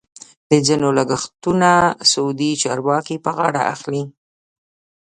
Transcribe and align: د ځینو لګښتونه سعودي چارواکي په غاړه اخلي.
د 0.49 0.51
ځینو 0.67 0.89
لګښتونه 0.97 1.71
سعودي 2.11 2.51
چارواکي 2.63 3.17
په 3.25 3.29
غاړه 3.37 3.61
اخلي. 3.73 4.03